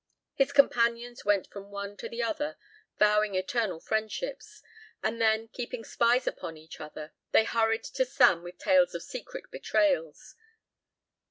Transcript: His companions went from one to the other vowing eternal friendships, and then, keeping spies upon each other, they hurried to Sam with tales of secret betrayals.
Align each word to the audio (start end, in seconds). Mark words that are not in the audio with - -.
His 0.33 0.51
companions 0.51 1.25
went 1.25 1.45
from 1.51 1.69
one 1.69 1.95
to 1.97 2.09
the 2.09 2.23
other 2.23 2.57
vowing 2.97 3.35
eternal 3.35 3.79
friendships, 3.79 4.63
and 5.03 5.21
then, 5.21 5.47
keeping 5.49 5.83
spies 5.83 6.25
upon 6.25 6.57
each 6.57 6.81
other, 6.81 7.13
they 7.33 7.43
hurried 7.43 7.83
to 7.83 8.03
Sam 8.05 8.41
with 8.41 8.57
tales 8.57 8.95
of 8.95 9.03
secret 9.03 9.51
betrayals. 9.51 10.33